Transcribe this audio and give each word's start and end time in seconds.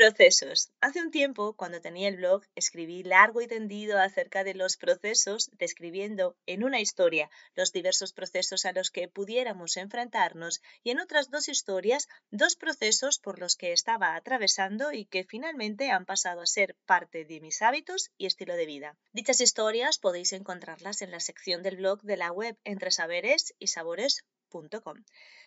Procesos. 0.00 0.72
Hace 0.80 1.02
un 1.02 1.10
tiempo, 1.10 1.52
cuando 1.52 1.82
tenía 1.82 2.08
el 2.08 2.16
blog, 2.16 2.42
escribí 2.54 3.02
largo 3.02 3.42
y 3.42 3.46
tendido 3.46 3.98
acerca 3.98 4.44
de 4.44 4.54
los 4.54 4.78
procesos, 4.78 5.50
describiendo 5.58 6.38
en 6.46 6.64
una 6.64 6.80
historia 6.80 7.28
los 7.54 7.70
diversos 7.70 8.14
procesos 8.14 8.64
a 8.64 8.72
los 8.72 8.90
que 8.90 9.08
pudiéramos 9.08 9.76
enfrentarnos 9.76 10.62
y 10.82 10.92
en 10.92 11.00
otras 11.00 11.28
dos 11.28 11.50
historias 11.50 12.08
dos 12.30 12.56
procesos 12.56 13.18
por 13.18 13.38
los 13.38 13.56
que 13.56 13.74
estaba 13.74 14.16
atravesando 14.16 14.90
y 14.90 15.04
que 15.04 15.24
finalmente 15.24 15.90
han 15.90 16.06
pasado 16.06 16.40
a 16.40 16.46
ser 16.46 16.76
parte 16.86 17.26
de 17.26 17.42
mis 17.42 17.60
hábitos 17.60 18.10
y 18.16 18.24
estilo 18.24 18.54
de 18.54 18.64
vida. 18.64 18.96
Dichas 19.12 19.42
historias 19.42 19.98
podéis 19.98 20.32
encontrarlas 20.32 21.02
en 21.02 21.10
la 21.10 21.20
sección 21.20 21.62
del 21.62 21.76
blog 21.76 22.00
de 22.00 22.16
la 22.16 22.32
web 22.32 22.56
entre 22.64 22.90
saberes 22.90 23.54
y 23.58 23.66
sabores 23.66 24.24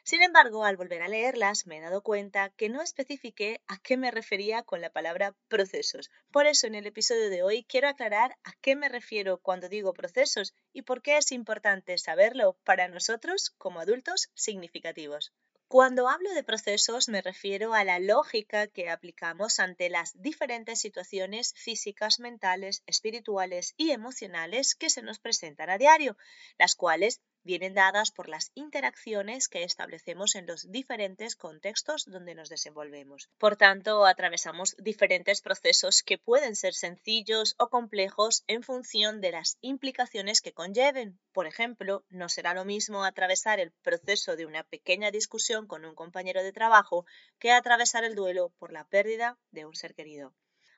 sin 0.04 0.22
embargo, 0.22 0.64
al 0.64 0.78
volver 0.78 1.02
a 1.02 1.08
leerlas 1.10 1.68
me 1.68 1.78
he 1.78 1.82
dado 1.82 2.02
cuenta 2.02 2.52
que 2.52 2.70
no 2.70 2.82
especifiqué 2.82 3.62
a 3.68 3.78
qué 3.78 3.98
me 3.98 4.12
refería 4.12 4.64
con 4.64 4.80
la 4.80 4.92
palabra 4.92 5.36
procesos. 5.50 6.10
Por 6.32 6.46
eso 6.46 6.68
en 6.68 6.76
el 6.76 6.86
episodio 6.86 7.30
de 7.30 7.44
hoy 7.44 7.66
quiero 7.66 7.90
aclarar 7.90 8.38
a 8.44 8.54
qué 8.62 8.76
me 8.76 8.88
refiero 8.88 9.40
cuando 9.40 9.68
digo 9.68 9.94
procesos 9.94 10.54
y 10.72 10.84
por 10.84 11.02
qué 11.02 11.18
es 11.18 11.32
importante 11.32 11.98
saberlo 11.98 12.58
para 12.64 12.88
nosotros 12.88 13.50
como 13.58 13.82
adultos 13.82 14.30
significativos. 14.36 15.34
Cuando 15.68 16.08
hablo 16.08 16.32
de 16.36 16.44
procesos 16.44 17.10
me 17.10 17.22
refiero 17.22 17.74
a 17.74 17.84
la 17.84 17.98
lógica 17.98 18.68
que 18.68 18.90
aplicamos 18.90 19.60
ante 19.60 19.90
las 19.90 20.22
diferentes 20.22 20.80
situaciones 20.80 21.54
físicas, 21.56 22.20
mentales, 22.20 22.84
espirituales 22.86 23.74
y 23.76 23.90
emocionales 23.90 24.76
que 24.76 24.92
se 24.92 25.02
nos 25.02 25.18
presentan 25.18 25.72
a 25.72 25.80
diario, 25.80 26.16
las 26.60 26.76
cuales 26.76 27.22
vienen 27.44 27.74
dadas 27.74 28.12
por 28.12 28.30
las 28.30 28.52
interacciones 28.56 29.48
que 29.48 29.64
establecemos 29.64 30.36
en 30.36 30.48
los 30.48 30.72
diferentes 30.72 31.36
contextos 31.36 32.06
donde 32.06 32.36
nos 32.36 32.50
desenvolvemos. 32.50 33.30
Por 33.38 33.56
tanto, 33.56 34.06
atravesamos 34.06 34.76
diferentes 34.78 35.42
procesos 35.42 36.04
que 36.04 36.18
pueden 36.18 36.56
ser 36.56 36.74
sencillos 36.74 37.56
o 37.58 37.70
complejos 37.70 38.44
en 38.48 38.64
función 38.64 39.22
de 39.22 39.32
las 39.32 39.58
implicaciones 39.62 40.42
que 40.42 40.54
conlleven. 40.54 41.20
Por 41.32 41.48
ejemplo, 41.48 42.06
no 42.10 42.30
será 42.30 42.54
lo 42.54 42.66
mismo 42.66 43.04
atravesar 43.04 43.60
el 43.60 43.72
proceso 43.72 44.36
de 44.36 44.46
una 44.46 44.64
pequeña 44.64 45.12
discusión 45.12 45.68
con 45.68 45.86
un 45.86 45.96
compañero 45.96 46.44
de 46.44 46.54
trabajo 46.54 47.06
que 47.40 47.52
atravesar 47.52 48.04
el 48.04 48.16
duelo 48.16 48.50
por 48.60 48.72
la 48.72 48.88
pérdida 48.88 49.38
de 49.52 49.66
un 49.66 49.76
ser 49.76 49.96
querido. 49.96 50.34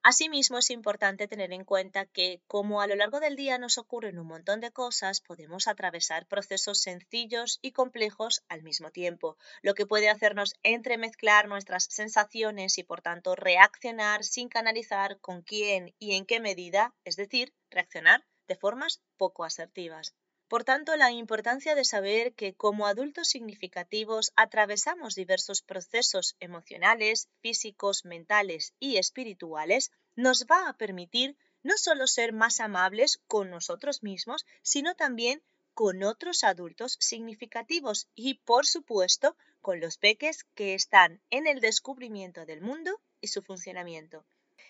Asimismo, 0.07 0.59
es 0.59 0.69
importante 0.69 1.27
tener 1.27 1.51
en 1.51 1.65
cuenta 1.65 2.05
que, 2.05 2.39
como 2.45 2.79
a 2.79 2.85
lo 2.85 2.95
largo 2.95 3.19
del 3.19 3.35
día 3.35 3.57
nos 3.57 3.79
ocurren 3.79 4.19
un 4.19 4.27
montón 4.27 4.61
de 4.61 4.69
cosas, 4.69 5.19
podemos 5.19 5.67
atravesar 5.67 6.27
procesos 6.27 6.79
sencillos 6.79 7.57
y 7.63 7.71
complejos 7.71 8.43
al 8.47 8.61
mismo 8.61 8.91
tiempo, 8.91 9.35
lo 9.63 9.73
que 9.73 9.87
puede 9.87 10.11
hacernos 10.11 10.53
entremezclar 10.61 11.47
nuestras 11.47 11.85
sensaciones 11.85 12.77
y, 12.77 12.83
por 12.83 13.01
tanto, 13.01 13.35
reaccionar 13.35 14.23
sin 14.23 14.47
canalizar 14.47 15.19
con 15.21 15.41
quién 15.41 15.95
y 15.97 16.13
en 16.13 16.27
qué 16.27 16.39
medida, 16.39 16.93
es 17.03 17.15
decir, 17.15 17.51
reaccionar 17.71 18.23
de 18.47 18.57
formas 18.57 19.01
poco 19.17 19.43
asertivas. 19.43 20.13
Por 20.47 20.63
tanto, 20.63 20.95
la 20.95 21.11
importancia 21.11 21.73
de 21.73 21.83
saber 21.83 22.33
que 22.33 22.53
como 22.53 22.85
adultos 22.85 23.29
significativos 23.29 24.31
atravesamos 24.35 25.15
diversos 25.15 25.63
procesos 25.63 26.35
emocionales, 26.39 27.29
físicos, 27.41 28.05
mentales 28.05 28.73
y 28.79 28.97
espirituales 28.97 29.91
nos 30.15 30.45
va 30.45 30.69
a 30.69 30.77
permitir 30.77 31.35
no 31.63 31.77
solo 31.77 32.05
ser 32.05 32.31
más 32.31 32.59
amables 32.59 33.19
con 33.27 33.49
nosotros 33.49 34.03
mismos, 34.03 34.45
sino 34.61 34.93
también 34.93 35.41
con 35.73 36.03
otros 36.03 36.43
adultos 36.43 36.95
significativos 36.99 38.07
y, 38.13 38.35
por 38.35 38.67
supuesto, 38.67 39.35
con 39.61 39.79
los 39.79 39.97
peques 39.97 40.45
que 40.53 40.75
están 40.75 41.21
en 41.31 41.47
el 41.47 41.59
descubrimiento 41.59 42.45
del 42.45 42.61
mundo 42.61 43.01
y 43.19 43.27
su 43.27 43.41
funcionamiento. 43.41 44.25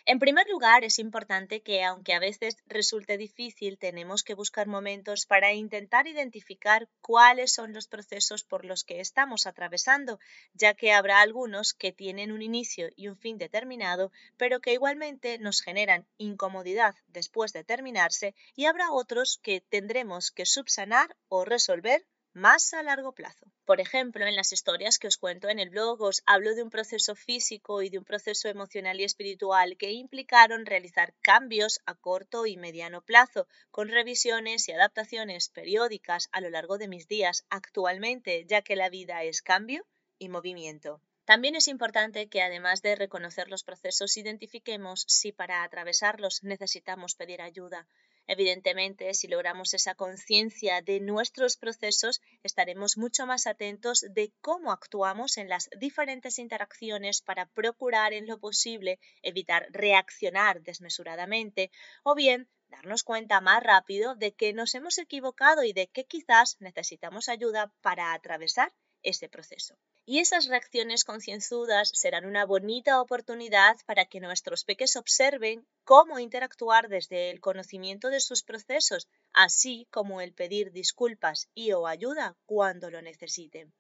En 0.08 0.20
primer 0.20 0.48
lugar, 0.48 0.84
es 0.84 1.00
importante 1.00 1.64
que, 1.64 1.84
aunque 1.84 2.14
a 2.14 2.20
veces 2.20 2.58
resulte 2.68 3.18
difícil, 3.18 3.80
tenemos 3.80 4.22
que 4.22 4.36
buscar 4.36 4.68
momentos 4.68 5.26
para 5.26 5.54
intentar 5.54 6.06
identificar 6.06 6.88
cuáles 7.02 7.52
son 7.52 7.74
los 7.74 7.88
procesos 7.88 8.44
por 8.44 8.66
los 8.66 8.84
que 8.84 9.00
estamos 9.00 9.48
atravesando, 9.48 10.20
ya 10.54 10.76
que 10.76 10.94
habrá 10.94 11.22
algunos 11.22 11.74
que 11.74 11.92
tienen 11.92 12.32
un 12.32 12.44
inicio 12.44 12.90
y 12.96 13.08
un 13.08 13.18
fin 13.18 13.40
determinado, 13.40 14.12
pero 14.38 14.60
que 14.60 14.74
igualmente 14.74 15.40
nos 15.40 15.62
generan 15.62 16.06
incomodidad 16.20 16.94
después 17.08 17.52
de 17.52 17.64
terminarse, 17.64 18.36
y 18.56 18.66
habrá 18.66 18.92
otros 18.92 19.40
que 19.42 19.62
tendremos 19.62 20.30
que 20.30 20.46
subsanar 20.46 21.16
o 21.30 21.46
resolver 21.46 22.06
más 22.36 22.74
a 22.74 22.84
largo 22.84 23.14
plazo. 23.14 23.46
Por 23.64 23.80
ejemplo, 23.80 24.28
en 24.28 24.36
las 24.36 24.52
historias 24.52 25.00
que 25.00 25.08
os 25.08 25.18
cuento 25.18 25.48
en 25.48 25.58
el 25.58 25.70
blog 25.70 26.02
os 26.02 26.22
hablo 26.26 26.54
de 26.54 26.64
un 26.64 26.70
proceso 26.70 27.16
físico 27.16 27.82
y 27.82 27.90
de 27.90 27.98
un 27.98 28.04
proceso 28.04 28.50
emocional 28.50 29.00
y 29.00 29.06
espiritual 29.06 29.78
que 29.78 29.94
implicaron 29.94 30.66
realizar 30.66 31.14
cambios 31.22 31.80
a 31.86 31.96
corto 31.96 32.46
y 32.46 32.58
mediano 32.58 33.02
plazo, 33.02 33.48
con 33.72 33.88
revisiones 33.88 34.68
y 34.68 34.74
adaptaciones 34.74 35.48
periódicas 35.48 36.28
a 36.34 36.42
lo 36.42 36.50
largo 36.50 36.78
de 36.78 36.90
mis 36.90 37.08
días 37.08 37.46
actualmente, 37.50 38.44
ya 38.46 38.62
que 38.62 38.76
la 38.76 38.90
vida 38.90 39.24
es 39.24 39.42
cambio 39.42 39.86
y 40.20 40.28
movimiento. 40.28 41.00
También 41.24 41.56
es 41.56 41.70
importante 41.70 42.28
que 42.28 42.42
además 42.42 42.82
de 42.82 42.98
reconocer 42.98 43.50
los 43.50 43.64
procesos, 43.64 44.18
identifiquemos 44.18 45.06
si 45.08 45.32
para 45.32 45.64
atravesarlos 45.64 46.44
necesitamos 46.44 47.16
pedir 47.16 47.42
ayuda. 47.42 47.88
Evidentemente, 48.28 49.14
si 49.14 49.28
logramos 49.28 49.74
esa 49.74 49.94
conciencia 49.94 50.82
de 50.82 51.00
nuestros 51.00 51.58
procesos, 51.58 52.22
estaremos 52.42 52.98
mucho 52.98 53.28
más 53.28 53.46
atentos 53.46 54.06
de 54.10 54.34
cómo 54.42 54.72
actuamos 54.72 55.38
en 55.38 55.48
las 55.48 55.70
diferentes 55.78 56.40
interacciones 56.40 57.22
para 57.22 57.46
procurar 57.46 58.14
en 58.14 58.26
lo 58.26 58.40
posible 58.40 59.00
evitar 59.22 59.68
reaccionar 59.70 60.62
desmesuradamente 60.64 61.72
o 62.04 62.16
bien 62.16 62.50
darnos 62.68 63.04
cuenta 63.04 63.42
más 63.42 63.62
rápido 63.62 64.16
de 64.16 64.34
que 64.34 64.54
nos 64.54 64.74
hemos 64.74 64.98
equivocado 64.98 65.64
y 65.64 65.74
de 65.74 65.88
que 65.88 66.06
quizás 66.06 66.58
necesitamos 66.60 67.30
ayuda 67.30 67.72
para 67.82 68.14
atravesar 68.14 68.74
ese 69.06 69.30
proceso. 69.30 69.78
Y 70.06 70.20
esas 70.20 70.48
reacciones 70.48 71.06
concienzudas 71.06 71.90
serán 71.94 72.26
una 72.26 72.46
bonita 72.46 73.00
oportunidad 73.00 73.78
para 73.86 74.06
que 74.06 74.20
nuestros 74.20 74.66
peques 74.66 74.98
observen 74.98 75.66
cómo 75.84 76.20
interactuar 76.20 76.90
desde 76.90 77.30
el 77.30 77.40
conocimiento 77.40 78.10
de 78.10 78.20
sus 78.20 78.44
procesos, 78.44 79.08
así 79.32 79.88
como 79.92 80.20
el 80.20 80.34
pedir 80.34 80.72
disculpas 80.72 81.48
y 81.54 81.72
o 81.72 81.88
ayuda 81.88 82.36
cuando 82.46 82.90
lo 82.90 83.02
necesiten. 83.02 83.74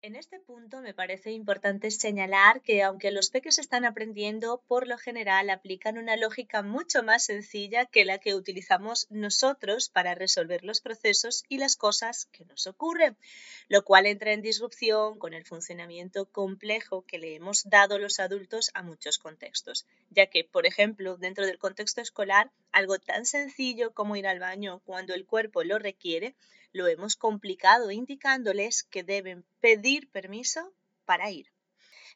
En 0.00 0.14
este 0.14 0.38
punto 0.38 0.80
me 0.80 0.94
parece 0.94 1.32
importante 1.32 1.90
señalar 1.90 2.62
que 2.62 2.84
aunque 2.84 3.10
los 3.10 3.30
peques 3.30 3.58
están 3.58 3.84
aprendiendo, 3.84 4.62
por 4.68 4.86
lo 4.86 4.96
general 4.96 5.50
aplican 5.50 5.98
una 5.98 6.16
lógica 6.16 6.62
mucho 6.62 7.02
más 7.02 7.24
sencilla 7.24 7.84
que 7.84 8.04
la 8.04 8.18
que 8.18 8.36
utilizamos 8.36 9.08
nosotros 9.10 9.88
para 9.88 10.14
resolver 10.14 10.62
los 10.62 10.80
procesos 10.80 11.42
y 11.48 11.58
las 11.58 11.74
cosas 11.74 12.26
que 12.26 12.44
nos 12.44 12.68
ocurren, 12.68 13.16
lo 13.66 13.82
cual 13.82 14.06
entra 14.06 14.32
en 14.32 14.40
disrupción 14.40 15.18
con 15.18 15.34
el 15.34 15.44
funcionamiento 15.44 16.26
complejo 16.30 17.04
que 17.04 17.18
le 17.18 17.34
hemos 17.34 17.68
dado 17.68 17.98
los 17.98 18.20
adultos 18.20 18.70
a 18.74 18.84
muchos 18.84 19.18
contextos, 19.18 19.84
ya 20.10 20.26
que, 20.26 20.44
por 20.44 20.64
ejemplo, 20.64 21.16
dentro 21.16 21.44
del 21.44 21.58
contexto 21.58 22.00
escolar, 22.00 22.52
algo 22.72 22.98
tan 22.98 23.26
sencillo 23.26 23.92
como 23.94 24.16
ir 24.16 24.26
al 24.26 24.38
baño 24.38 24.80
cuando 24.84 25.14
el 25.14 25.26
cuerpo 25.26 25.64
lo 25.64 25.78
requiere, 25.78 26.36
lo 26.72 26.86
hemos 26.86 27.16
complicado 27.16 27.90
indicándoles 27.90 28.82
que 28.84 29.02
deben 29.02 29.44
pedir 29.60 30.10
permiso 30.10 30.72
para 31.04 31.30
ir. 31.30 31.50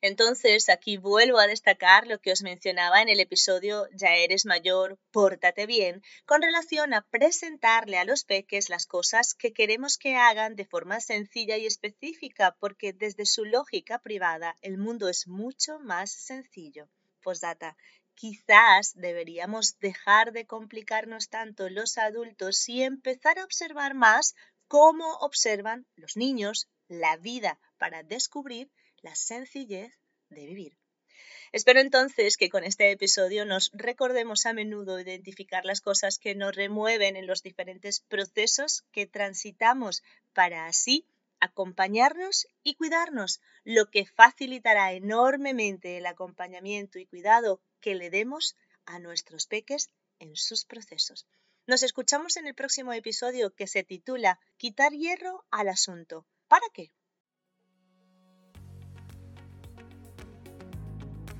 Entonces, 0.05 0.69
aquí 0.69 0.97
vuelvo 0.97 1.39
a 1.39 1.47
destacar 1.47 2.09
lo 2.09 2.21
que 2.21 2.33
os 2.33 2.43
mencionaba 2.43 3.03
en 3.03 3.09
el 3.09 3.21
episodio 3.21 3.87
Ya 3.95 4.17
eres 4.17 4.47
mayor, 4.47 4.99
pórtate 5.13 5.65
bien, 5.67 6.03
con 6.27 6.43
relación 6.43 6.93
a 6.93 7.07
presentarle 7.09 7.99
a 7.99 8.05
los 8.05 8.25
peques 8.25 8.69
las 8.69 8.87
cosas 8.87 9.33
que 9.33 9.53
queremos 9.53 9.99
que 9.99 10.17
hagan 10.17 10.57
de 10.57 10.65
forma 10.65 11.01
sencilla 11.01 11.57
y 11.57 11.67
específica, 11.67 12.57
porque 12.59 12.93
desde 12.93 13.27
su 13.27 13.45
lógica 13.45 14.01
privada 14.01 14.57
el 14.61 14.77
mundo 14.77 15.09
es 15.09 15.29
mucho 15.29 15.79
más 15.79 16.11
sencillo. 16.11 16.89
Postdata, 17.23 17.77
quizás 18.23 18.95
deberíamos 18.95 19.81
dejar 19.81 20.31
de 20.31 20.47
complicarnos 20.47 21.29
tanto 21.29 21.69
los 21.69 21.99
adultos 21.99 22.69
y 22.69 22.85
empezar 22.85 23.41
a 23.41 23.45
observar 23.45 23.95
más 23.95 24.37
cómo 24.69 25.15
observan 25.15 25.89
los 25.97 26.17
niños 26.17 26.69
la 26.87 27.17
vida 27.17 27.59
para 27.79 28.05
descubrir 28.05 28.71
la 29.01 29.17
sencillez 29.17 29.99
de 30.29 30.47
vivir. 30.47 30.79
Espero 31.51 31.81
entonces 31.81 32.37
que 32.37 32.49
con 32.49 32.63
este 32.63 32.93
episodio 32.93 33.45
nos 33.45 33.73
recordemos 33.73 34.47
a 34.47 34.53
menudo 34.53 35.01
identificar 35.01 35.65
las 35.65 35.81
cosas 35.81 36.21
que 36.21 36.37
nos 36.37 36.55
remueven 36.55 37.17
en 37.17 37.27
los 37.27 37.43
diferentes 37.43 37.99
procesos 37.99 38.85
que 38.93 39.09
transitamos 39.09 40.05
para 40.33 40.67
así 40.67 41.09
acompañarnos 41.41 42.47
y 42.63 42.77
cuidarnos, 42.77 43.41
lo 43.65 43.91
que 43.91 44.07
facilitará 44.07 44.93
enormemente 44.93 45.97
el 45.97 46.07
acompañamiento 46.07 47.01
y 47.01 47.07
cuidado 47.07 47.61
que 47.83 47.95
le 47.95 48.09
demos 48.09 48.57
a 48.87 48.99
nuestros 48.99 49.47
peques 49.47 49.91
en 50.19 50.35
sus 50.37 50.65
procesos. 50.65 51.27
Nos 51.67 51.83
escuchamos 51.83 52.39
en 52.39 52.47
el 52.47 52.55
próximo 52.55 52.95
episodio 52.95 53.55
que 53.55 53.67
se 53.67 53.85
titula 53.85 54.41
Quitar 54.57 54.93
hierro 54.93 55.45
al 55.51 55.69
asunto. 55.69 56.27
¿Para 56.49 56.65
qué? 56.73 56.91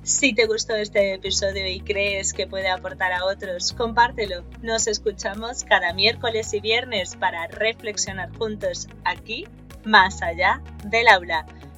Si 0.03 0.33
te 0.33 0.47
gustó 0.47 0.75
este 0.75 1.13
episodio 1.13 1.65
y 1.65 1.79
crees 1.79 2.33
que 2.33 2.45
puede 2.45 2.67
aportar 2.67 3.13
a 3.13 3.23
otros, 3.23 3.71
compártelo. 3.71 4.43
Nos 4.61 4.87
escuchamos 4.87 5.63
cada 5.63 5.93
miércoles 5.93 6.53
y 6.53 6.59
viernes 6.59 7.15
para 7.15 7.47
reflexionar 7.47 8.29
juntos 8.37 8.89
aquí, 9.05 9.47
más 9.85 10.21
allá 10.21 10.61
del 10.83 11.07
aula. 11.07 11.45